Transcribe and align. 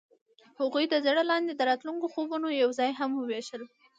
هغوی 0.59 0.85
د 0.89 0.95
زړه 1.05 1.23
لاندې 1.31 1.51
د 1.55 1.61
راتلونکي 1.69 2.07
خوبونه 2.13 2.47
یوځای 2.61 2.89
هم 2.99 3.11
وویشل. 3.15 3.63